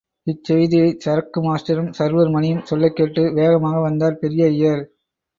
[0.27, 4.81] இச் செய்தியைச் சரக்கு மாஸ்டரும் சர்வர் மணியும் சொல்லக் கேட்டு, வேகமாக வந்தார் பெரிய ஐயர்.